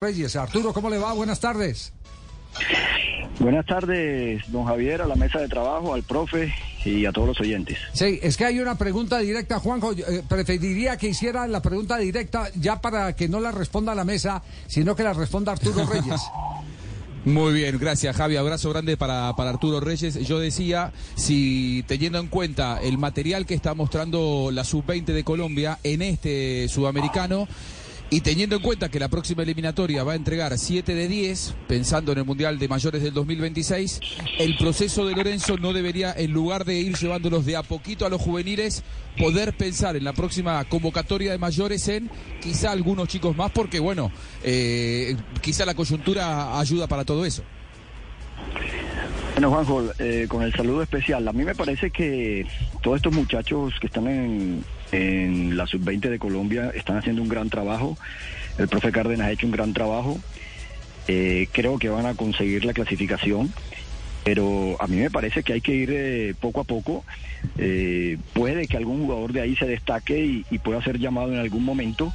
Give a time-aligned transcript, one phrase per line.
[0.00, 0.36] Reyes.
[0.36, 1.12] Arturo, ¿cómo le va?
[1.12, 1.92] Buenas tardes.
[3.40, 7.40] Buenas tardes, don Javier, a la mesa de trabajo, al profe y a todos los
[7.40, 7.78] oyentes.
[7.94, 9.90] Sí, es que hay una pregunta directa, Juanjo.
[9.94, 14.04] Eh, preferiría que hiciera la pregunta directa ya para que no la responda a la
[14.04, 16.20] mesa, sino que la responda Arturo Reyes.
[17.24, 18.36] Muy bien, gracias Javi.
[18.36, 20.14] Abrazo grande para, para Arturo Reyes.
[20.26, 25.80] Yo decía, si teniendo en cuenta el material que está mostrando la sub-20 de Colombia
[25.82, 27.48] en este sudamericano,
[28.10, 32.12] y teniendo en cuenta que la próxima eliminatoria va a entregar 7 de 10, pensando
[32.12, 34.00] en el Mundial de Mayores del 2026,
[34.38, 38.08] el proceso de Lorenzo no debería, en lugar de ir llevándolos de a poquito a
[38.08, 38.82] los juveniles,
[39.18, 44.10] poder pensar en la próxima convocatoria de mayores en quizá algunos chicos más, porque bueno,
[44.42, 47.42] eh, quizá la coyuntura ayuda para todo eso.
[49.34, 52.46] Bueno, Juanjo, eh, con el saludo especial, a mí me parece que
[52.82, 57.50] todos estos muchachos que están en, en la sub-20 de Colombia están haciendo un gran
[57.50, 57.96] trabajo.
[58.58, 60.18] El profe Cárdenas ha hecho un gran trabajo.
[61.06, 63.52] Eh, creo que van a conseguir la clasificación,
[64.24, 67.04] pero a mí me parece que hay que ir eh, poco a poco.
[67.56, 71.38] Eh, puede que algún jugador de ahí se destaque y, y pueda ser llamado en
[71.38, 72.12] algún momento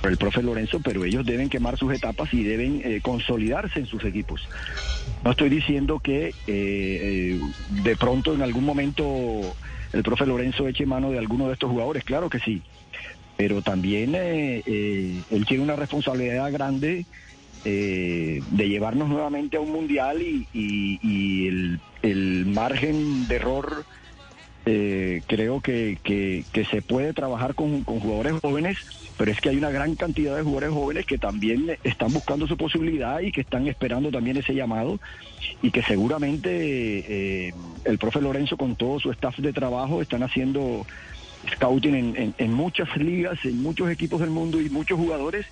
[0.00, 4.02] por el profe Lorenzo, pero ellos deben quemar sus etapas y deben consolidarse en sus
[4.06, 4.48] equipos.
[5.22, 9.54] No estoy diciendo que de pronto en algún momento
[9.94, 12.62] el profe Lorenzo eche mano de alguno de estos jugadores, claro que sí,
[13.36, 17.06] pero también eh, eh, él tiene una responsabilidad grande
[17.64, 21.46] eh, de llevarnos nuevamente a un mundial y,
[22.02, 23.86] el, margen de error
[24.64, 28.78] creo que, que, se puede trabajar con, con jugadores jóvenes
[29.16, 32.56] pero es que hay una gran cantidad de jugadores jóvenes que también están buscando su
[32.56, 34.98] posibilidad y que están esperando también ese llamado.
[35.62, 36.48] Y que seguramente
[37.48, 40.84] eh, el profe Lorenzo con todo su staff de trabajo están haciendo
[41.52, 45.46] scouting en, muchas ligas, en muchos equipos del mundo y muchos jugadores.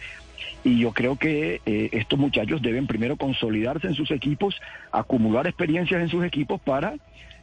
[0.65, 4.57] Y yo creo que eh, estos muchachos deben primero consolidarse en sus equipos,
[4.91, 6.95] acumular experiencias en sus equipos para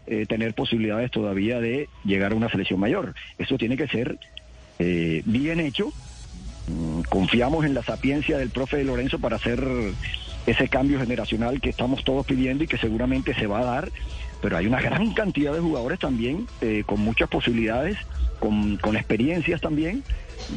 [0.07, 3.13] eh, tener posibilidades todavía de llegar a una selección mayor.
[3.37, 4.17] Eso tiene que ser
[5.25, 5.91] bien hecho
[6.69, 9.63] Mm, confiamos en la sapiencia del profe Lorenzo para hacer
[10.45, 13.91] ese cambio generacional que estamos todos pidiendo y que seguramente se va a dar,
[14.41, 17.97] pero hay una gran cantidad de jugadores también eh, con muchas posibilidades,
[18.39, 20.03] con, con experiencias también,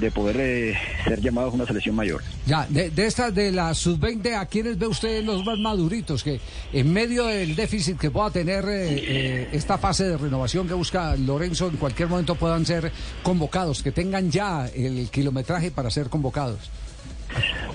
[0.00, 2.22] de poder eh, ser llamados a una selección mayor.
[2.46, 6.22] Ya, de, de estas de la sub-20, ¿a quiénes ve usted los más maduritos?
[6.22, 6.40] Que
[6.72, 11.16] en medio del déficit que pueda tener eh, eh, esta fase de renovación que busca
[11.16, 12.90] Lorenzo, en cualquier momento puedan ser
[13.22, 16.70] convocados, que tengan ya el kilometraje para ser convocados.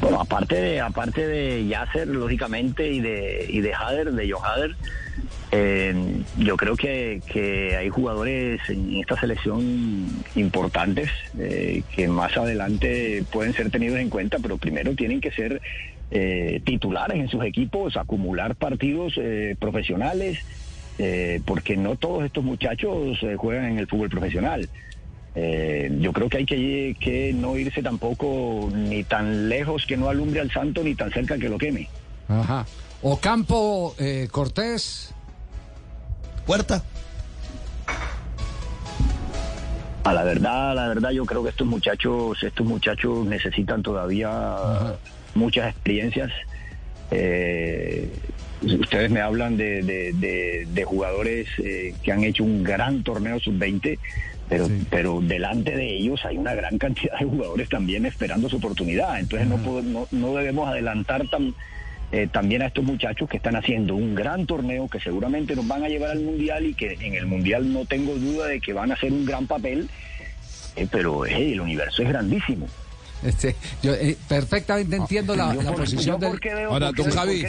[0.02, 4.76] Bueno, aparte de, aparte de Yasser, lógicamente, y de, y de Hader, de Johader,
[5.52, 7.22] eh, yo creo que,
[7.78, 11.10] hay jugadores en esta selección importantes
[11.40, 15.62] eh, que más adelante pueden ser tenidos en cuenta, pero primero tienen que ser
[16.12, 20.40] eh, titulares en sus equipos, acumular partidos eh, profesionales,
[21.46, 24.68] porque no todos estos muchachos juegan en el fútbol profesional.
[25.36, 30.40] yo creo que hay que, que no irse tampoco ni tan lejos que no alumbre
[30.40, 31.88] al santo, ni tan cerca que lo queme.
[32.28, 32.66] Ajá.
[33.04, 33.96] Ocampo
[34.32, 35.14] Cortés.
[36.48, 36.82] Puerta.
[40.06, 44.56] A la verdad, la verdad, yo creo que estos muchachos, estos muchachos necesitan todavía
[45.36, 46.32] muchas experiencias.
[47.12, 48.10] Eh,
[48.62, 54.00] ustedes me hablan de, jugadores eh, que han hecho un gran torneo sub-20,
[54.48, 59.20] pero, pero delante de ellos hay una gran cantidad de jugadores también esperando su oportunidad.
[59.20, 61.54] Entonces no, no, no debemos adelantar tan
[62.12, 65.84] eh, también a estos muchachos que están haciendo un gran torneo que seguramente nos van
[65.84, 68.92] a llevar al Mundial y que en el Mundial no tengo duda de que van
[68.92, 69.90] a hacer un gran papel,
[70.76, 72.68] eh, pero el universo es grandísimo.
[73.24, 76.40] Este, yo eh, perfectamente ah, entiendo la, posición del...
[76.70, 77.44] Ahora, don Javi...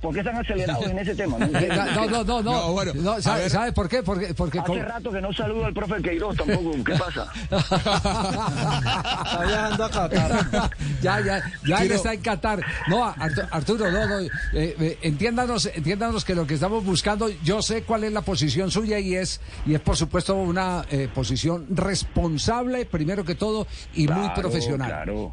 [0.00, 1.36] ¿Por qué están acelerados en ese tema?
[1.90, 4.02] No, no, no, no, bueno, ¿sabe, por qué?
[4.02, 7.26] Porque, porque Hace rato que no saludo al profe Queiroz tampoco, ¿qué pasa?
[7.50, 10.70] está viajando a Qatar.
[11.02, 12.64] ya, ya, ya él está en Qatar.
[12.88, 17.82] No, Arturo, no, no, eh, eh, entiéndanos, entiéndanos que lo que estamos buscando, yo sé
[17.82, 22.86] cuál es la posición suya y es, y es por supuesto una eh, posición responsable,
[22.86, 24.79] primero que todo, y muy profesional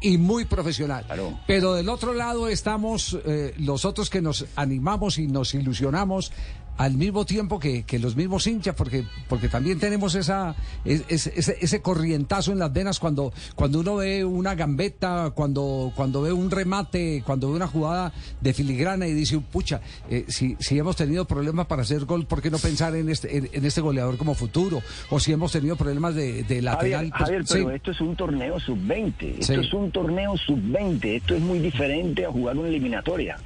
[0.00, 1.04] y muy profesional.
[1.46, 6.32] Pero del otro lado estamos eh, los otros que nos animamos y nos ilusionamos
[6.78, 10.54] al mismo tiempo que, que los mismos hinchas, porque, porque también tenemos esa,
[10.84, 16.32] ese, ese, corrientazo en las venas cuando, cuando uno ve una gambeta, cuando, cuando ve
[16.32, 20.94] un remate, cuando ve una jugada de filigrana y dice, pucha, eh, si, si hemos
[20.94, 24.34] tenido problemas para hacer gol, ¿por qué no pensar en este, en, este goleador como
[24.34, 24.80] futuro?
[25.10, 27.10] O si hemos tenido problemas de, de lateral.
[27.10, 31.40] Javier, pues, pero esto es un torneo sub-20, esto es un torneo sub-20, esto es
[31.40, 33.36] muy diferente a jugar una eliminatoria.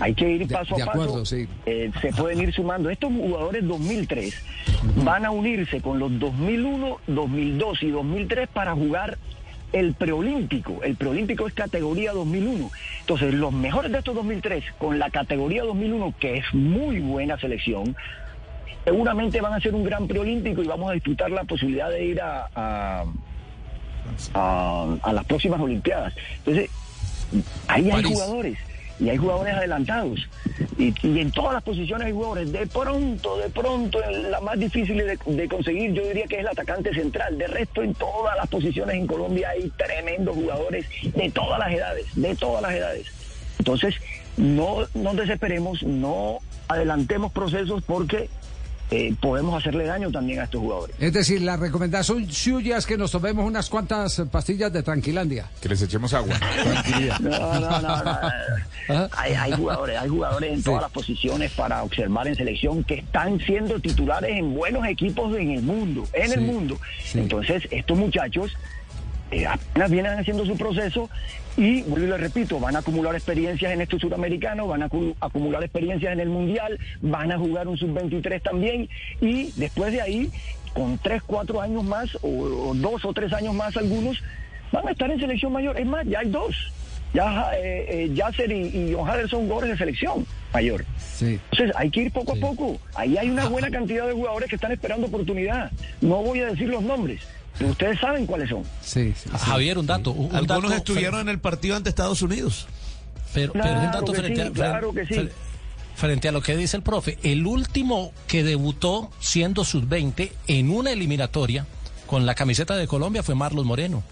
[0.00, 1.22] Hay que ir paso a paso.
[1.66, 2.90] Eh, se pueden ir sumando.
[2.90, 4.42] Estos jugadores 2003
[5.04, 9.18] van a unirse con los 2001, 2002 y 2003 para jugar
[9.72, 10.82] el preolímpico.
[10.82, 12.70] El preolímpico es categoría 2001.
[13.00, 17.96] Entonces, los mejores de estos 2003 con la categoría 2001, que es muy buena selección,
[18.84, 22.20] seguramente van a ser un gran preolímpico y vamos a disfrutar la posibilidad de ir
[22.20, 23.04] a, a,
[25.02, 26.14] a, las próximas Olimpiadas.
[26.38, 26.70] Entonces,
[27.66, 28.58] ahí hay jugadores
[28.98, 30.28] y hay jugadores adelantados.
[30.78, 32.52] Y, en todas las posiciones hay jugadores.
[32.52, 36.94] De pronto, de pronto, la más difícil de, conseguir, yo diría que es el atacante
[36.94, 37.36] central.
[37.38, 42.06] De resto, en todas las posiciones en Colombia hay tremendos jugadores de todas las edades,
[42.14, 43.06] de todas las edades.
[43.58, 43.94] Entonces,
[44.36, 46.38] no nos desesperemos, no
[46.68, 48.28] adelantemos procesos porque
[48.90, 50.96] eh, podemos hacerle daño también a estos jugadores.
[51.00, 55.50] Es decir, la recomendación suya es que nos tomemos unas cuantas pastillas de Tranquilandia.
[55.60, 56.38] Que les echemos agua.
[57.20, 57.88] No, no, no.
[58.88, 59.08] ¿Ah?
[59.16, 63.80] Hay, jugadores, hay jugadores en todas las posiciones para observar en selección que están siendo
[63.80, 66.78] titulares en buenos equipos en el mundo, en el mundo.
[67.14, 68.56] Entonces, estos muchachos
[69.30, 71.10] eh, apenas vienen haciendo su proceso
[71.56, 74.90] y, vuelvo y le repito, van a acumular experiencias en estos suramericanos, van a
[75.20, 78.88] acumular experiencias en el Mundial, van a jugar un sub-23 también
[79.20, 80.30] y después de ahí,
[80.74, 84.22] con tres, cuatro años más o, dos o tres años más algunos,
[84.70, 85.78] van a estar en selección mayor.
[85.80, 86.54] Es más, ya hay dos.
[87.14, 90.84] Ya eh, eh Yasser y, y John son jugadores de selección mayor.
[91.20, 92.78] Entonces hay que ir poco a poco.
[92.94, 95.70] Ahí hay una buena cantidad de jugadores que están esperando oportunidad.
[96.02, 97.22] No voy a decir los nombres,
[97.60, 98.62] Ustedes saben cuáles son.
[98.82, 100.14] Sí, Javier, un dato.
[100.32, 102.66] Algunos estuvieron en el partido ante Estados Unidos.
[103.32, 104.80] Pero, un dato frente, a,
[105.94, 107.18] frente, a lo que dice el profe.
[107.22, 111.66] El último que debutó siendo sub-20 en una eliminatoria
[112.06, 114.02] con la camiseta de Colombia fue Marlos Moreno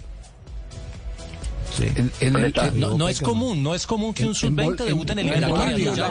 [2.97, 6.11] no, es común, no es común que un sub-20 debute en el eliminatoria.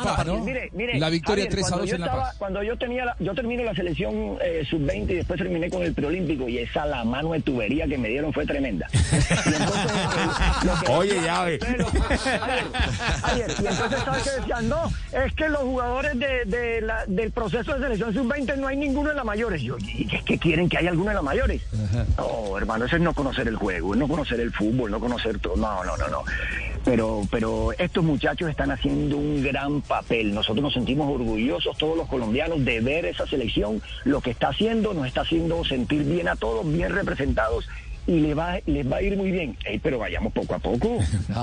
[0.96, 2.36] La victoria 3 a 2 en La Paz.
[2.38, 5.94] Cuando yo tenía la, yo terminé la selección eh, sub-20 y después terminé con el
[5.94, 8.88] preolímpico y esa la mano de tubería que me dieron fue tremenda.
[10.90, 11.60] Oye, ya ve.
[13.24, 17.32] Ayer, y entonces sabes que decían, no, es que los jugadores de, de la, del
[17.32, 19.62] proceso de selección sub-20 no hay ninguno en las mayores.
[19.62, 21.62] Yo, ¿y es que quieren que haya alguno en las mayores?
[22.18, 25.40] No, hermano, eso es no conocer el juego, es no conocer el fútbol, no conocer
[25.40, 26.24] todo no, no, no, no.
[26.86, 30.34] Pero, pero estos muchachos están haciendo un gran papel.
[30.34, 34.94] Nosotros nos sentimos orgullosos, todos los colombianos, de ver esa selección, lo que está haciendo,
[34.94, 37.68] nos está haciendo sentir bien a todos, bien representados
[38.06, 39.58] y les va, les va a ir muy bien.
[39.82, 41.00] pero vayamos poco a poco.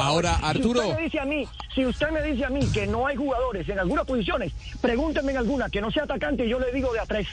[0.00, 0.82] ahora, Arturo.
[0.82, 3.16] Si usted, me dice a mí, si usted me dice a mí que no hay
[3.16, 6.92] jugadores en algunas posiciones, pregúntenme en alguna que no sea atacante y yo le digo
[6.92, 7.26] de a tres.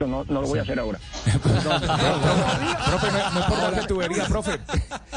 [0.00, 0.98] No, no lo voy a hacer ahora.
[1.32, 4.58] profe, no, es por darle tubería, profe.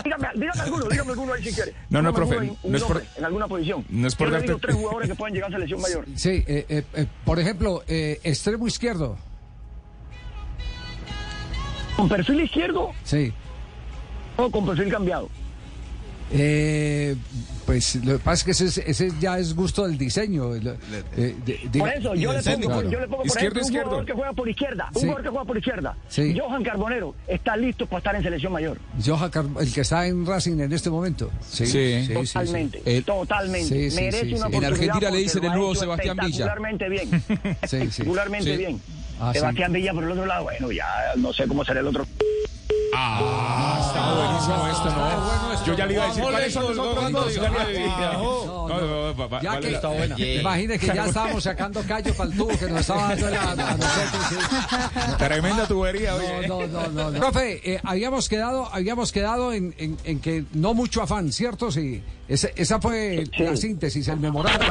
[0.04, 1.76] Dígame, dígame alguno, dígame alguno ahí si quiere.
[1.90, 2.52] No, no, profe.
[2.64, 3.86] no es por, en alguna posición.
[3.90, 4.48] No es por Yo darte...
[4.48, 6.06] le digo tres jugadores que pueden llegar a selección mayor.
[6.16, 9.18] Sí, eh, eh, eh, por ejemplo, eh, extremo izquierdo.
[11.98, 12.92] ¿Con perfil izquierdo?
[13.04, 13.34] Sí.
[14.38, 15.30] O con perfil cambiado.
[16.32, 17.16] Eh,
[17.66, 20.56] pues lo que pasa es que ese, ese ya es gusto del diseño.
[20.56, 21.36] Eh,
[21.78, 24.50] por eso, yo le, pongo, yo le pongo, por ejemplo, un jugador que juega por
[24.50, 24.90] izquierda.
[24.94, 25.98] Un jugador que juega por izquierda.
[26.38, 28.78] Johan Carbonero está listo para estar en selección mayor.
[29.06, 31.32] Johan el que está en Racing en este momento.
[31.48, 33.02] Sí, sí, totalmente.
[33.04, 33.90] totalmente.
[33.96, 36.46] Merece una En Argentina le dicen el nuevo Sebastián Villa.
[36.46, 37.24] Espectacularmente bien.
[37.62, 38.82] Espectacularmente bien.
[39.20, 42.06] Ah, Sebastián Villa por el otro lado, bueno, ya no sé cómo será el otro.
[43.02, 45.66] Ah, está buenísimo esto, ¿no?
[45.66, 47.34] Yo ya le iba a decir cuáles son los dos
[49.42, 50.20] Ya que está buena.
[50.20, 55.18] Imagine que ya estábamos sacando callo para el tubo que nos estaba dando a nosotros.
[55.18, 56.48] Tremenda tubería, oye.
[56.48, 57.12] No, no, no.
[57.20, 61.72] Profe, eh, habíamos quedado, habíamos quedado en, en, en, que no mucho afán, ¿cierto?
[61.72, 62.04] Sí.
[62.28, 64.68] Ese, esa fue la síntesis, el memorándum.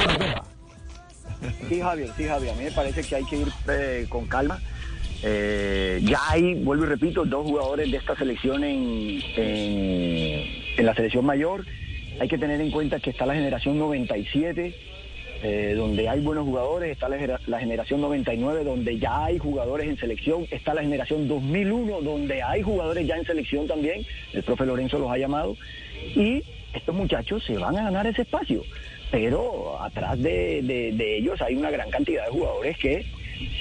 [1.67, 2.53] Sí, Javier, sí, Javier.
[2.53, 4.59] A mí me parece que hay que ir eh, con calma.
[5.23, 11.25] Eh, ya hay, vuelvo y repito, dos jugadores de esta selección en, en, la selección
[11.25, 11.65] mayor.
[12.19, 14.75] Hay que tener en cuenta que está la generación 97,
[15.41, 20.45] eh, donde hay buenos jugadores, está la, generación 99, donde ya hay jugadores en selección,
[20.51, 25.11] está la generación 2001, donde hay jugadores ya en selección también, el profe Lorenzo los
[25.11, 25.55] ha llamado,
[26.15, 28.63] y estos muchachos se van a ganar ese espacio
[29.11, 33.05] pero atrás de, ellos hay una gran cantidad de jugadores que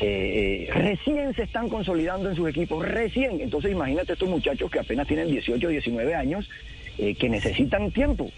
[0.01, 3.41] eh, recién se están consolidando en sus equipos, recién.
[3.41, 6.49] Entonces imagínate estos muchachos que apenas tienen 18, 19 años,
[6.99, 8.31] eh, que necesitan tiempo,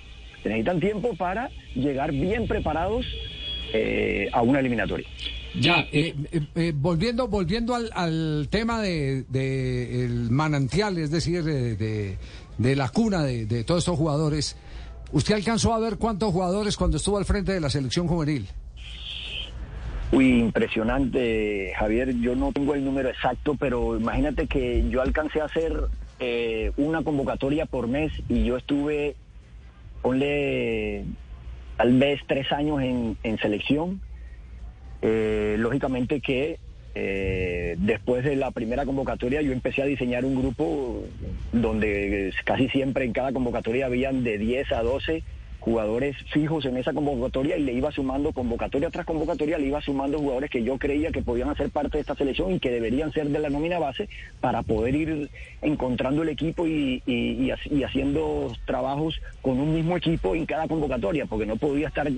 [0.45, 3.07] necesitan tiempo para llegar bien preparados
[3.73, 5.07] eh, a una eliminatoria.
[5.59, 5.85] Ya,
[6.75, 9.25] volviendo, volviendo al, tema de,
[10.05, 12.17] el manantial, es decir, de,
[12.57, 14.57] de la cuna de todos estos jugadores.
[15.13, 18.47] ¿Usted alcanzó a ver cuántos jugadores cuando estuvo al frente de la selección juvenil?
[20.13, 22.17] Uy, impresionante, Javier.
[22.21, 25.73] Yo no tengo el número exacto, pero imagínate que yo alcancé a hacer
[26.19, 29.15] eh, una convocatoria por mes y yo estuve,
[30.03, 31.05] ponle
[31.77, 34.01] tal vez tres años en, selección.
[35.03, 36.59] Eh, lógicamente que
[36.97, 41.05] eh, después de la primera convocatoria yo empecé a diseñar un grupo
[41.53, 45.23] donde casi siempre en cada convocatoria habían de 10 a 12
[45.61, 50.19] jugadores fijos en esa convocatoria y le iba sumando convocatoria tras convocatoria, le iba sumando
[50.19, 53.29] jugadores que yo creía que podían hacer parte de esta selección y que deberían ser
[53.29, 54.09] de la nómina base
[54.41, 55.31] para poder ir
[55.63, 61.47] encontrando el equipo y, y, haciendo trabajos con un mismo equipo en cada convocatoria, porque
[61.47, 62.11] no podía estar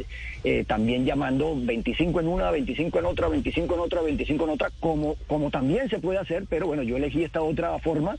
[0.45, 4.71] eh, también llamando 25 en una, 25 en otra, 25 en otra, 25 en otra,
[4.81, 8.17] como, como también se puede hacer, pero bueno, yo elegí esta otra forma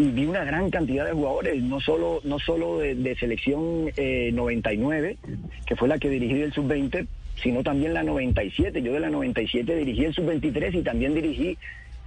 [0.00, 3.90] y vi una gran cantidad de jugadores, no solo, no solo de, selección
[4.32, 7.06] 99, eh, que fue la que dirigí el sub-20,
[7.42, 8.80] sino también la 97.
[8.80, 11.58] Yo de la 97 dirigí el sub-23 y también dirigí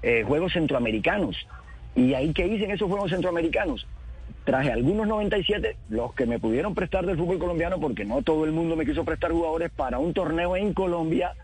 [0.01, 1.37] eh, Juegos Centroamericanos.
[1.95, 3.85] ¿Y ahí qué hice en esos Juegos Centroamericanos?
[4.43, 8.53] Traje algunos 97, los que me pudieron prestar del fútbol colombiano, porque no todo el
[8.53, 11.35] mundo me quiso prestar jugadores para un torneo en Colombia,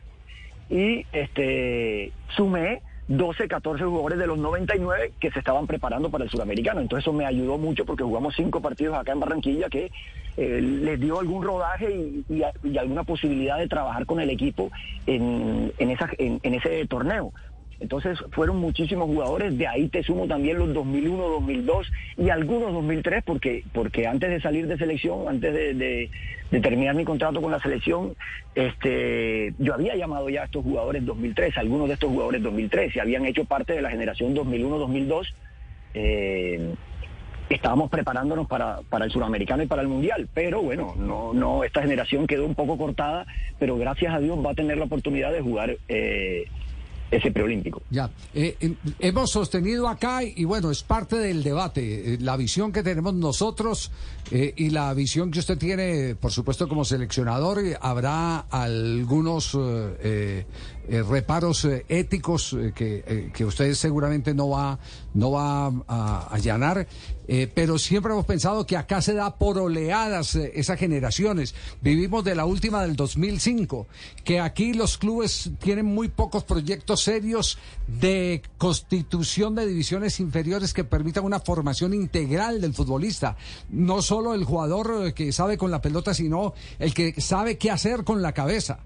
[0.67, 6.29] y este sumé 12, 14 jugadores de los 99 que se estaban preparando para el
[6.29, 6.79] suramericano.
[6.79, 9.91] Entonces eso me ayudó mucho porque jugamos cinco partidos acá en Barranquilla que
[10.37, 11.91] eh, les dio algún rodaje
[12.29, 12.43] y,
[12.77, 14.71] alguna posibilidad de trabajar con el equipo
[15.07, 17.33] en, esa, en ese torneo.
[17.79, 23.23] Entonces fueron muchísimos jugadores, de ahí te sumo también los 2001, 2002 y algunos 2003,
[23.23, 26.09] porque, porque antes de salir de selección, antes de,
[26.61, 28.15] terminar mi contrato con la selección,
[28.53, 32.99] este, yo había llamado ya a estos jugadores 2003, algunos de estos jugadores 2003, y
[32.99, 35.27] habían hecho parte de la generación 2001-2002.
[35.93, 36.73] Eh,
[37.49, 41.81] estábamos preparándonos para, para el suramericano y para el mundial, pero bueno, no, no, esta
[41.81, 43.25] generación quedó un poco cortada,
[43.57, 46.45] pero gracias a Dios va a tener la oportunidad de jugar eh,
[47.11, 47.81] ese preolímpico.
[47.89, 52.71] Ya, eh, eh, hemos sostenido acá y bueno, es parte del debate, eh, la visión
[52.71, 53.91] que tenemos nosotros
[54.31, 59.57] y la visión que usted tiene, por supuesto, como seleccionador, habrá algunos
[60.87, 64.77] reparos éticos que, que usted seguramente no va,
[65.13, 66.87] no va a allanar.
[67.31, 71.53] Eh, pero siempre hemos pensado que acá se da por oleadas eh, esas generaciones.
[71.79, 73.85] Vivimos de la última del 2005,
[74.23, 80.83] que aquí los clubes tienen muy pocos proyectos serios de constitución de divisiones inferiores que
[80.83, 83.37] permitan una formación integral del futbolista.
[83.69, 87.69] No solo el jugador eh, que sabe con la pelota, sino el que sabe qué
[87.69, 88.79] hacer con la cabeza,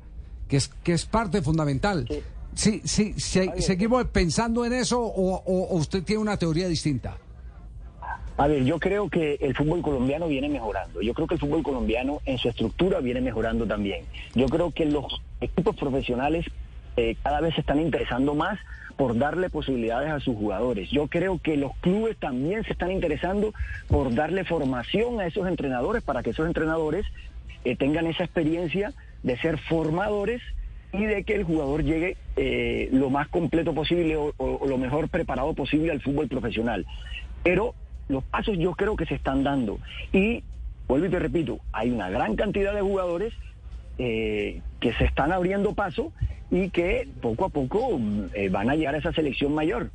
[0.50, 2.08] que es, que es parte fundamental.
[2.10, 2.22] Sí,
[2.56, 2.82] sí,
[3.18, 7.18] ¿Seguimos pensando en eso o usted tiene una teoría distinta?
[8.36, 11.02] A ver, yo creo que el fútbol colombiano viene mejorando.
[11.02, 14.06] Yo creo que el fútbol colombiano en su estructura viene mejorando también.
[14.34, 16.46] Yo creo que los equipos profesionales
[16.98, 18.60] eh, cada vez se están interesando más
[18.98, 20.90] por darle posibilidades a sus jugadores.
[20.90, 23.54] Yo creo que los clubes también se están interesando
[23.88, 27.06] por darle formación a esos entrenadores para que esos entrenadores
[27.66, 30.42] eh, tengan esa experiencia de ser formadores
[30.94, 34.34] y de que el jugador llegue eh, lo más completo posible o,
[34.66, 36.86] lo mejor preparado posible al fútbol profesional.
[37.44, 37.74] Pero
[38.08, 39.80] los pasos yo creo que se están dando.
[40.14, 40.44] Y,
[40.88, 43.34] vuelvo y te repito, hay una gran cantidad de jugadores
[43.98, 46.12] eh, que se están abriendo paso
[46.52, 48.00] y que poco a poco
[48.34, 49.90] eh, van a llegar a esa selección mayor.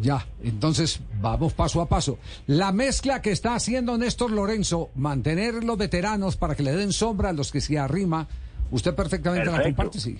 [0.00, 2.18] Ya, entonces vamos paso a paso.
[2.46, 7.30] La mezcla que está haciendo Néstor Lorenzo, mantener los veteranos para que le den sombra
[7.30, 8.28] a los que se arrima,
[8.70, 10.18] usted perfectamente la comparte, sí.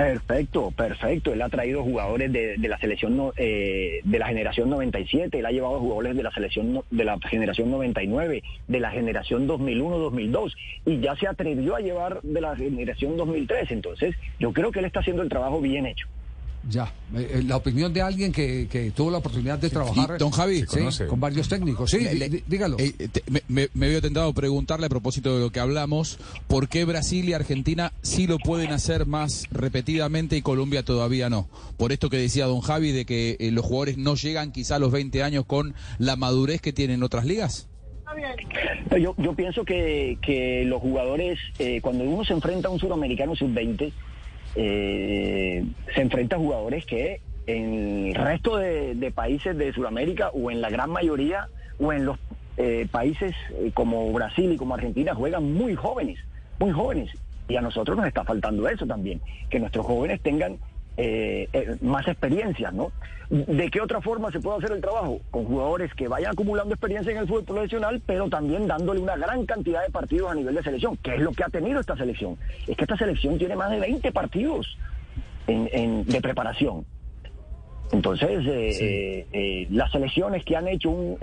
[0.00, 1.30] Perfecto, perfecto.
[1.30, 5.78] Él ha traído jugadores de, la selección eh, de la generación 97, él ha llevado
[5.78, 10.54] jugadores de la selección de la generación 99, de la generación 2001-2002
[10.86, 13.72] y ya se atrevió a llevar de la generación 2003.
[13.72, 16.06] Entonces, yo creo que él está haciendo el trabajo bien hecho.
[16.68, 20.64] Ya, eh, eh, la opinión de alguien que, tuvo la oportunidad de trabajar don Javi,
[21.08, 21.90] con varios técnicos.
[21.90, 22.06] Sí,
[22.46, 22.76] dígalo.
[22.78, 22.92] Eh,
[23.48, 27.32] me, me, había tentado preguntarle a propósito de lo que hablamos, ¿por qué Brasil y
[27.32, 31.48] Argentina sí lo pueden hacer más repetidamente y Colombia todavía no?
[31.78, 34.92] Por esto que decía don Javi de que los jugadores no llegan quizá a los
[34.92, 37.70] 20 años con la madurez que tienen otras ligas.
[38.98, 43.36] Yo, yo pienso que, que los jugadores, eh, cuando uno se enfrenta a un suramericano
[43.36, 43.92] sub-20,
[44.54, 45.64] eh,
[45.94, 50.70] se enfrenta a jugadores que en el resto de, países de Sudamérica o en la
[50.70, 52.18] gran mayoría o en los
[52.56, 56.18] eh, países eh, como Brasil y como Argentina juegan muy jóvenes,
[56.58, 57.10] muy jóvenes.
[57.48, 60.58] Y a nosotros nos está faltando eso también, que nuestros jóvenes tengan
[60.96, 62.92] eh, más experiencia, ¿no?
[63.30, 65.20] ¿De qué otra forma se puede hacer el trabajo?
[65.30, 69.46] Con jugadores que vayan acumulando experiencia en el fútbol profesional, pero también dándole una gran
[69.46, 72.36] cantidad de partidos a nivel de selección, que es lo que ha tenido esta selección.
[72.66, 74.76] Es que esta selección tiene más de 20 partidos
[75.46, 76.84] de preparación.
[77.92, 81.18] Entonces, eh, eh, eh, las selecciones que han hecho un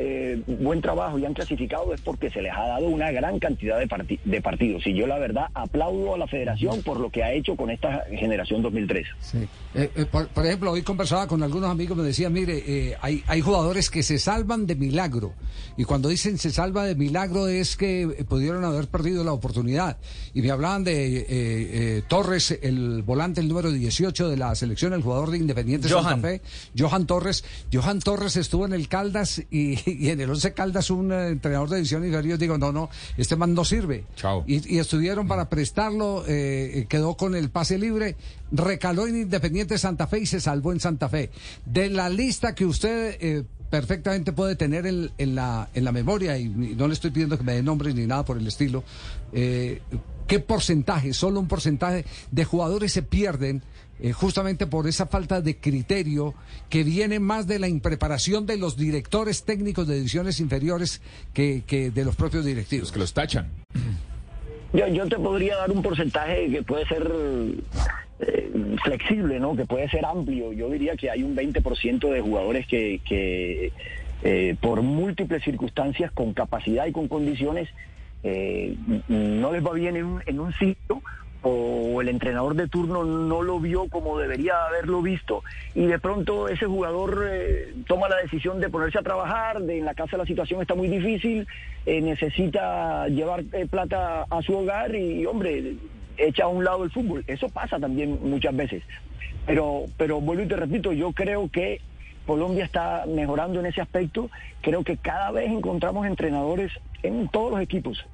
[0.60, 4.20] buen trabajo y han clasificado es porque se les ha dado una gran cantidad de,
[4.24, 4.86] de, partidos.
[4.86, 8.04] Y yo, la verdad, aplaudo a la federación por lo que ha hecho con esta
[8.12, 9.08] generación 2003.
[10.12, 14.20] Por, ejemplo, hoy conversaba con algunos amigos, me decían, mire, hay, hay jugadores que se
[14.20, 15.34] salvan de milagro.
[15.78, 19.98] Y cuando dicen se salva de milagro es que pudieron haber perdido la oportunidad.
[20.34, 25.32] Y me hablaban de Torres, el volante, el número 18 de la selección, el jugador
[25.32, 26.42] de Independiente Santa Fe.
[26.78, 27.44] Johan Torres.
[27.72, 31.78] Johan Torres estuvo en el Caldas y, en el 11 Caldas un eh, entrenador de
[31.78, 34.06] división inferior digo, no, no, este man no sirve.
[34.16, 34.44] Chao.
[34.48, 38.16] Y, estuvieron para prestarlo, eh, quedó con el pase libre,
[38.52, 41.32] recaló en Independiente Santa Fe y se salvó en Santa Fe.
[41.66, 43.18] De la lista que usted...
[43.20, 47.44] Eh, perfectamente puede tener en, la, en la memoria, y, no le estoy pidiendo que
[47.44, 48.86] me dé nombres ni nada por el estilo,
[50.28, 53.64] ¿qué porcentaje, solo un porcentaje de jugadores se pierden
[54.00, 56.36] eh, justamente por esa falta de criterio
[56.70, 61.02] que viene más de la impreparación de los directores técnicos de divisiones inferiores
[61.34, 61.64] que,
[61.94, 62.92] de los propios directivos.
[62.92, 63.50] que los tachan.
[64.74, 67.12] Yo, yo, te podría dar un porcentaje que puede ser
[68.20, 68.52] eh,
[68.84, 69.56] flexible, ¿no?
[69.56, 70.54] que puede ser amplio.
[70.54, 73.72] Yo diría que hay un 20% de jugadores que, que
[74.24, 77.70] eh, por múltiples circunstancias, con capacidad y con condiciones,
[79.08, 81.02] no les va bien en un, en un sitio
[81.44, 85.44] o el entrenador de turno no lo vio como debería haberlo visto
[85.76, 89.86] y de pronto ese jugador eh, toma la decisión de ponerse a trabajar, de en
[89.86, 91.48] la casa la situación está muy difícil,
[91.86, 95.76] eh, necesita llevar eh, plata a su hogar y hombre,
[96.18, 97.24] echa a un lado el fútbol.
[97.28, 98.84] Eso pasa también muchas veces.
[99.46, 101.80] Pero, pero vuelvo y te repito, yo creo que
[102.26, 104.30] Colombia está mejorando en ese aspecto.
[104.62, 106.72] Creo que cada vez encontramos entrenadores
[107.04, 108.06] en todos los equipos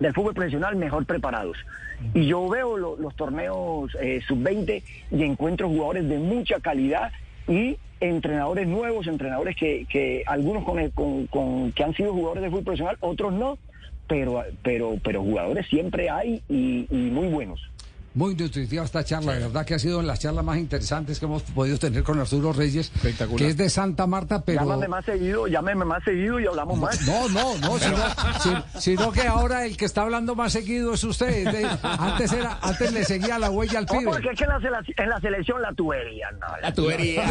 [0.00, 1.56] del fútbol profesional mejor preparados.
[2.12, 7.12] Y yo veo los torneos eh, sub-20 y encuentro jugadores de mucha calidad
[7.48, 12.64] y entrenadores nuevos, entrenadores que, que algunos con, con, que han sido jugadores de fútbol
[12.64, 13.58] profesional, otros no,
[14.06, 17.60] pero, pero, pero jugadores siempre hay y muy buenos.
[18.14, 21.24] Muy nutritiva esta charla, de verdad que ha sido en las charlas más interesantes que
[21.24, 22.92] hemos podido tener con Arturo Reyes,
[23.36, 24.60] que es de Santa Marta, pero...
[24.60, 27.04] Llámame más seguido, llámeme más seguido y hablamos más.
[27.08, 27.76] No, no, no,
[28.78, 31.44] sino, que ahora el que está hablando más seguido es usted.
[31.82, 34.04] antes era, antes le seguía la huella al pibe.
[34.04, 36.46] porque es que en la, en la selección la tubería, no.
[36.62, 37.24] La, tubería.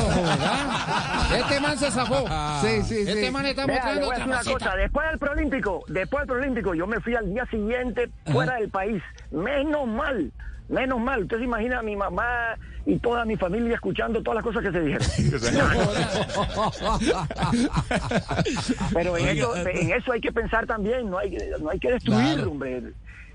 [1.37, 2.27] este man se zafó.
[2.61, 6.87] sí, sí, Este man está mostrando una cosa, después del Prolímpico, después del Prolímpico, yo
[6.87, 9.01] me fui al día siguiente fuera del país.
[9.31, 10.29] Menos mal
[10.69, 14.43] Menos mal, usted se imagina a mi mamá y toda mi familia escuchando todas las
[14.43, 15.07] cosas que se dijeron.
[18.93, 22.39] Pero en eso, en eso hay que pensar también, no hay, no hay que destruir,
[22.41, 22.83] hombre.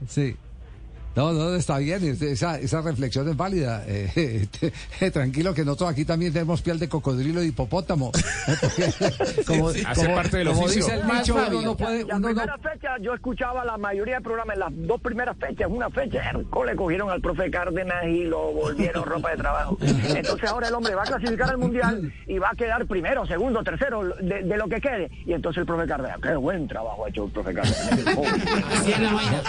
[0.07, 0.37] Sí.
[1.19, 3.85] No, no, está bien, esa, esa reflexión es válida.
[4.19, 4.47] Eh,
[5.13, 8.11] tranquilo que nosotros aquí también tenemos piel de cocodrilo y hipopótamo.
[9.47, 10.85] como, Hace parte del oficio.
[10.85, 12.05] Dice el macho, uno no puede...
[12.05, 15.91] La primera fecha yo escuchaba la mayoría de programas, en las dos primeras fechas, una
[15.91, 19.79] fecha, le cogieron al profe Cárdenas y lo volvieron ropa de trabajo.
[19.81, 23.63] Entonces ahora el hombre va a clasificar al Mundial y va a quedar primero, segundo,
[23.63, 25.11] tercero, de, lo que quede.
[25.27, 28.17] Y entonces el profe Cárdenas, qué buen trabajo ha hecho el profe Cárdenas.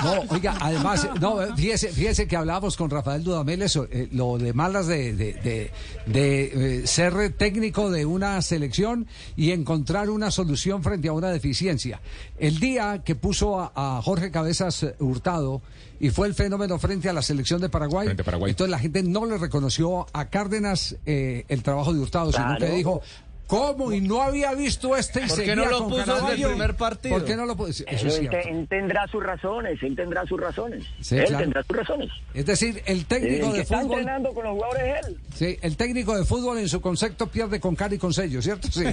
[0.03, 4.87] no, oiga, además, no, Fíjese, que hablábamos con Rafael Dudamel eso, eh, lo de malas
[4.87, 5.71] de, de,
[6.07, 12.01] eh, ser técnico de una selección y encontrar una solución frente a una deficiencia.
[12.37, 15.61] El día que puso a, Jorge Cabezas Hurtado
[15.99, 19.37] y fue el fenómeno frente a la selección de Paraguay, entonces la gente no le
[19.37, 23.01] reconoció a Cárdenas eh, el trabajo de Hurtado, sino que dijo,
[23.49, 23.91] ¿Cómo?
[23.91, 27.17] Y no había visto este y ¿Por qué no lo puso desde el primer partido?
[27.17, 27.83] ¿Por qué no lo puso?
[27.87, 28.37] Eso es cierto.
[28.47, 30.85] Él tendrá sus razones, él tendrá sus razones.
[31.09, 32.11] él tendrá sus razones.
[32.35, 34.01] Es decir, el técnico el que de está fútbol...
[34.01, 35.17] entrenando con los jugadores él.
[35.33, 38.67] Sí, el técnico de fútbol en su concepto pierde con cara y con sello, ¿cierto?
[38.71, 38.83] Sí.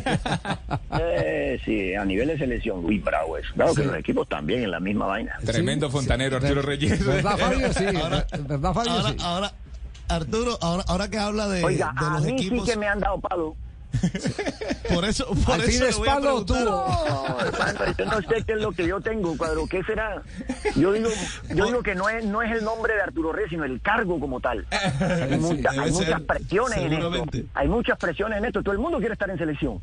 [1.00, 3.52] eh, sí, a nivel de selección, uy, bravo eso.
[3.52, 5.36] Claro que los equipos también en la misma vaina.
[5.44, 7.04] Tremendo fontanero, Arturo Reyes.
[7.04, 7.66] ¿Verdad, Fabio?
[7.76, 7.84] Sí.
[7.94, 8.92] Ahora, ¿Verdad, Fabio?
[8.92, 9.52] Ahora, ahora,
[10.08, 12.64] Arturo, ahora, ahora que habla de, Oiga, de los a mí equipos...
[12.64, 13.54] sí que me han dado palo
[14.92, 16.64] Por eso, por Al eso fin le es voy a palo preguntar.
[16.64, 20.22] No, hermano, yo no sé qué es lo que yo tengo, cuadro, ¿qué será?
[20.76, 21.08] Yo digo,
[21.54, 24.20] yo digo que no es, no es el nombre de Arturo Reyes, sino el cargo
[24.20, 24.64] como tal.
[24.70, 27.24] Hay, mucha- hay ser, muchas presiones en esto.
[27.54, 28.62] Hay muchas presiones en esto.
[28.62, 29.80] Todo el mundo quiere estar en selección.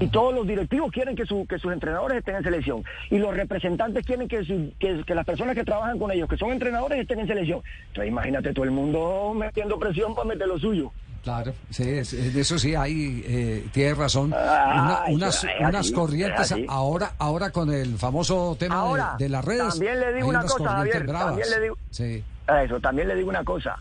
[0.00, 2.82] Y todos los directivos quieren que, su- que sus entrenadores estén en selección.
[3.10, 6.36] Y los representantes quieren que, su- que, que las personas que trabajan con ellos, que
[6.36, 7.62] son entrenadores, estén en selección.
[7.88, 10.92] Entonces imagínate todo el mundo metiendo presión para meter lo suyo.
[11.22, 14.26] Claro, sí, es- en eso sí hay, eh, tiene razón.
[14.32, 19.44] Una- unas, unas así, corrientes ahora, ahora con el famoso tema de- Ahora, de, las
[19.44, 19.68] redes.
[19.68, 22.24] también le digo hay una cosa, Javier, también le digo- Sí.
[22.64, 23.76] Eso, también le digo una cosa.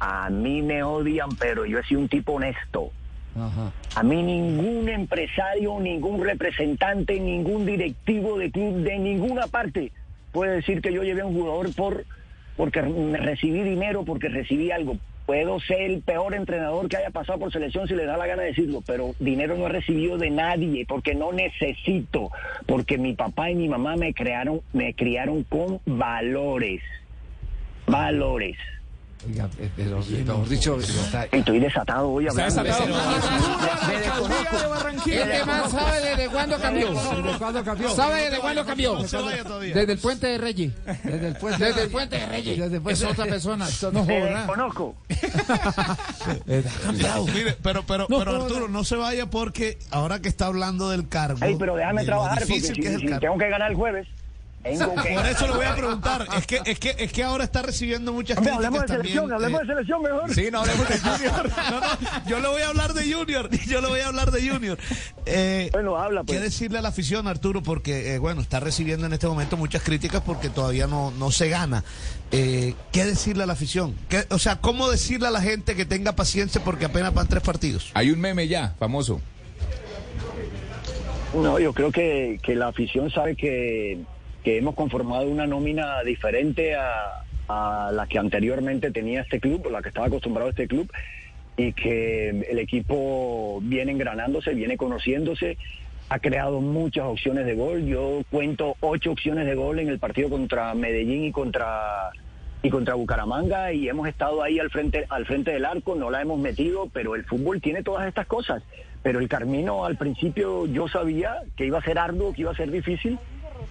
[0.00, 2.90] A mí me odian, pero yo he sido un tipo honesto.
[3.36, 3.70] Ajá.
[3.94, 9.92] A mí ningún empresario, ningún representante, ningún directivo de club de ninguna parte
[10.32, 12.04] puede decir que yo llevé a un jugador por
[12.56, 14.96] porque recibí dinero, porque recibí algo.
[15.28, 18.44] Puedo ser el peor entrenador que haya pasado por selección si le da la gana
[18.44, 22.30] de decirlo, pero dinero no he recibido de nadie porque no necesito,
[22.64, 26.80] porque mi papá y mi mamá me crearon, me criaron con valores,
[27.86, 28.56] valores.
[29.26, 32.62] Oiga, pero, mejor dicho, está- Estoy desatado hoy hablando.
[32.62, 32.86] desatado.
[33.88, 35.10] Me desconozco.
[35.10, 36.90] ¿Este man sabe desde cuándo cambió?
[36.92, 37.90] ¿Desde cuándo cambió?
[37.90, 38.96] ¿Sabe desde cuándo cambió?
[39.02, 40.72] Desde el puente de Reyes.
[41.02, 42.58] Desde el puente, Desde el puente de Reyes.
[42.58, 43.66] Desde el puente- Es otra persona.
[43.92, 44.94] No desconozco.
[47.34, 51.44] Mire, pero, pero, pero Arturo, no se vaya porque ahora que está hablando del cargo.
[51.44, 53.20] Ey, pero déjame de trabajar porque difícil si, que es el si cargo.
[53.20, 54.06] tengo que ganar el jueves,
[54.62, 56.26] Por eso le voy a preguntar.
[56.36, 59.14] Es que, es que, es que ahora está recibiendo muchas Hombre, críticas hablemos de también.
[59.14, 60.34] selección, hablemos eh, de selección mejor.
[60.34, 61.50] Sí, no hablemos de Junior.
[61.70, 61.86] No, no,
[62.28, 63.48] yo le voy a hablar de Junior.
[63.68, 64.78] Yo le voy a hablar de Junior.
[65.26, 66.36] Eh, Bueno, habla pues.
[66.38, 67.62] ¿Qué decirle a la afición, Arturo?
[67.62, 71.48] Porque, eh, bueno, está recibiendo en este momento muchas críticas porque todavía no, no se
[71.48, 71.84] gana.
[72.32, 73.94] Eh, ¿Qué decirle a la afición?
[74.08, 77.42] ¿Qué- o sea, ¿cómo decirle a la gente que tenga paciencia porque apenas van tres
[77.42, 77.90] partidos?
[77.94, 79.20] Hay un meme ya, famoso.
[81.34, 83.98] No, yo creo que, que la afición sabe que,
[84.56, 89.82] hemos conformado una nómina diferente a, a la que anteriormente tenía este club, o la
[89.82, 90.90] que estaba acostumbrado este club,
[91.56, 95.58] y que el equipo viene engranándose, viene conociéndose,
[96.08, 97.84] ha creado muchas opciones de gol.
[97.84, 102.10] Yo cuento ocho opciones de gol en el partido contra Medellín y contra
[102.60, 106.22] y contra Bucaramanga y hemos estado ahí al frente al frente del arco, no la
[106.22, 108.62] hemos metido, pero el fútbol tiene todas estas cosas.
[109.02, 112.56] Pero el camino al principio yo sabía que iba a ser arduo, que iba a
[112.56, 113.18] ser difícil,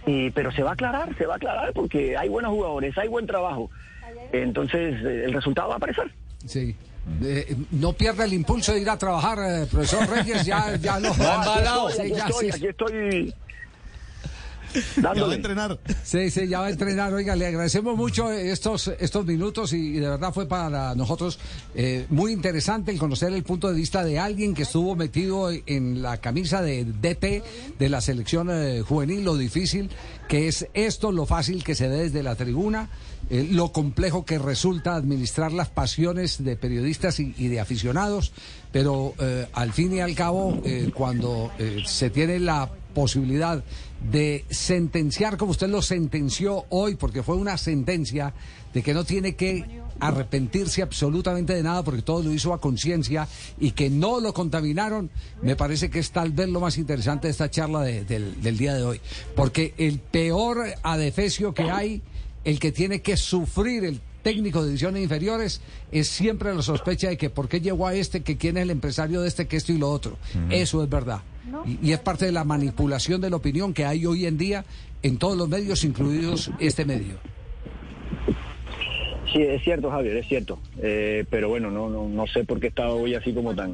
[0.06, 3.08] y, pero se va a aclarar, se va a aclarar porque hay buenos jugadores, hay
[3.08, 3.70] buen trabajo.
[4.32, 6.12] Entonces eh, el resultado va a aparecer.
[6.46, 6.76] Sí.
[7.24, 11.10] Eh, no pierda el impulso de ir a trabajar, eh, profesor Reyes, ya, ya lo
[11.14, 13.34] Aquí estoy, aquí ya, estoy,
[14.80, 15.36] estoy Ya va a dándole.
[15.36, 15.80] entrenar.
[16.04, 17.14] Sí, sí, ya va a entrenar.
[17.14, 21.40] Oiga, le agradecemos mucho estos, estos minutos y, y de verdad fue para nosotros
[21.76, 26.02] eh, muy interesante el conocer el punto de vista de alguien que estuvo metido en
[26.02, 27.44] la camisa de DT
[27.80, 29.90] de la selección eh, juvenil, lo difícil
[30.28, 32.90] que es esto, lo fácil que se ve desde la tribuna,
[33.30, 38.34] eh, lo complejo que resulta administrar las pasiones de periodistas y, y de aficionados,
[38.74, 43.64] pero eh, al fin y al cabo, eh, cuando eh, se tiene la posibilidad
[44.12, 48.34] de sentenciar como usted lo sentenció hoy, porque fue una sentencia
[48.74, 49.66] de que no tiene que
[50.00, 53.28] arrepentirse absolutamente de nada porque todo lo hizo a conciencia
[53.60, 55.10] y que no lo contaminaron,
[55.42, 58.58] me parece que es tal vez lo más interesante de esta charla de- del, del
[58.58, 59.02] día de hoy.
[59.36, 62.02] Porque el peor adefesio que hay,
[62.44, 67.18] el que tiene que sufrir el técnico de divisiones inferiores, es siempre la sospecha de
[67.18, 69.72] que por qué llegó a este, que quién es el empresario de este, que esto
[69.72, 70.18] y lo otro.
[70.52, 71.22] Eso es verdad.
[71.66, 74.66] Y, y es parte de la manipulación de la opinión que hay hoy en día
[75.04, 77.16] en todos los medios, incluidos este medio.
[79.34, 80.58] Sí, es cierto, Javier, es cierto.
[80.82, 83.74] Eh, pero bueno, no, no, no sé por qué estaba hoy así como tan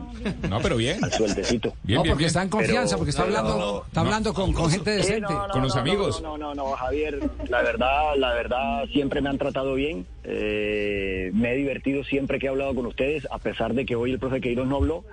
[0.49, 1.01] No, pero bien.
[1.03, 1.73] al sueltecito.
[1.83, 2.27] Bien, no, porque bien.
[2.27, 5.21] está en confianza, Pero- porque está no, hablando, no, está hablando con, con gente decente.
[5.31, 6.21] no, no, con los no, amigos.
[6.23, 7.19] No, no, no, no, Javier,
[7.49, 10.07] la verdad, la verdad, siempre me han tratado bien.
[10.23, 14.11] Eh, me he divertido siempre que he hablado con ustedes, a pesar de que hoy
[14.11, 15.03] el profe Queiroz no habló.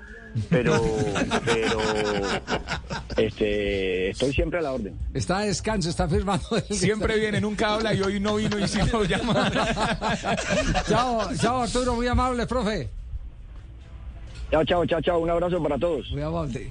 [0.49, 0.81] Pero,
[1.45, 1.81] pero,
[3.17, 4.97] este, estoy siempre a la orden.
[5.13, 6.47] Está a descanso, está firmando.
[6.71, 9.51] Siempre viene, nunca habla y hoy no vino y si lo llama.
[10.89, 12.89] chao, chao Arturo, muy amable, profe.
[14.51, 15.19] Chao, chao, chao, chao.
[15.21, 16.11] Un abrazo para todos.
[16.11, 16.69] Muy amable.